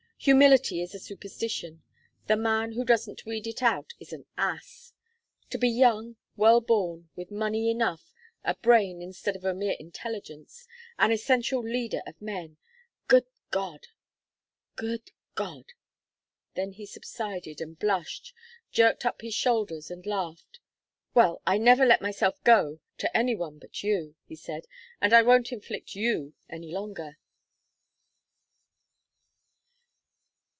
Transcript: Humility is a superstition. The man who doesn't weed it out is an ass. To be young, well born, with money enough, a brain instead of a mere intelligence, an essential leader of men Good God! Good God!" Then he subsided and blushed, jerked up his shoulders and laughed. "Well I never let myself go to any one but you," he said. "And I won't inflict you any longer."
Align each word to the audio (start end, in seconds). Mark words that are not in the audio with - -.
Humility 0.25 0.83
is 0.83 0.93
a 0.93 0.99
superstition. 0.99 1.81
The 2.27 2.35
man 2.37 2.73
who 2.73 2.85
doesn't 2.85 3.25
weed 3.25 3.47
it 3.47 3.63
out 3.63 3.93
is 3.99 4.13
an 4.13 4.27
ass. 4.37 4.93
To 5.49 5.57
be 5.57 5.67
young, 5.67 6.15
well 6.37 6.61
born, 6.61 7.09
with 7.15 7.31
money 7.31 7.71
enough, 7.71 8.13
a 8.43 8.53
brain 8.53 9.01
instead 9.01 9.35
of 9.35 9.43
a 9.43 9.55
mere 9.55 9.75
intelligence, 9.79 10.67
an 10.99 11.11
essential 11.11 11.67
leader 11.67 12.03
of 12.05 12.21
men 12.21 12.57
Good 13.07 13.25
God! 13.49 13.87
Good 14.75 15.09
God!" 15.33 15.73
Then 16.53 16.73
he 16.73 16.85
subsided 16.85 17.59
and 17.59 17.79
blushed, 17.79 18.31
jerked 18.71 19.07
up 19.07 19.21
his 19.23 19.33
shoulders 19.33 19.89
and 19.89 20.05
laughed. 20.05 20.59
"Well 21.15 21.41
I 21.47 21.57
never 21.57 21.83
let 21.83 21.99
myself 21.99 22.39
go 22.43 22.79
to 22.99 23.17
any 23.17 23.33
one 23.33 23.57
but 23.57 23.81
you," 23.81 24.13
he 24.27 24.35
said. 24.35 24.67
"And 25.01 25.13
I 25.15 25.23
won't 25.23 25.51
inflict 25.51 25.95
you 25.95 26.35
any 26.47 26.71
longer." 26.71 27.17